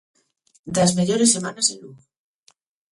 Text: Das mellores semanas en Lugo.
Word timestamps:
Das 0.75 0.91
mellores 0.97 1.33
semanas 1.35 1.67
en 1.73 1.77
Lugo. 1.83 2.01